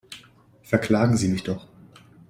[0.63, 1.67] Verklagen Sie mich doch!